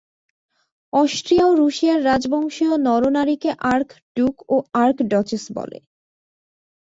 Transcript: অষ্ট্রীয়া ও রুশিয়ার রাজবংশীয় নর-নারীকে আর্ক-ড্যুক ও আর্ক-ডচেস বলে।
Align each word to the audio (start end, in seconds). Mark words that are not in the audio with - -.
অষ্ট্রীয়া 0.93 1.45
ও 1.47 1.53
রুশিয়ার 1.55 1.99
রাজবংশীয় 2.05 2.73
নর-নারীকে 2.87 3.49
আর্ক-ড্যুক 3.73 4.35
ও 4.49 4.55
আর্ক-ডচেস 4.83 5.43
বলে। 5.57 5.77